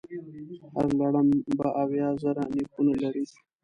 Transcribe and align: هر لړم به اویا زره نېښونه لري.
هر 0.73 0.87
لړم 0.99 1.27
به 1.57 1.67
اویا 1.81 2.07
زره 2.21 2.43
نېښونه 2.55 2.93
لري. 3.03 3.23